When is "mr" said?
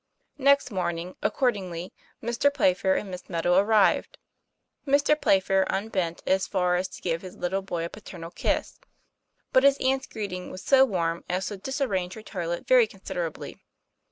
2.23-2.51, 4.87-5.15